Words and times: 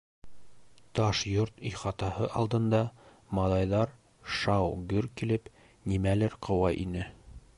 Таш 0.99 1.19
йорт 1.31 1.59
ихатаһы 1.71 2.29
алдында 2.41 2.79
малайҙар 3.39 3.93
шау-гөр 4.39 5.09
килеп, 5.21 5.55
нимәлер 5.93 6.41
ҡыуа 6.49 6.75
ине. 6.87 7.09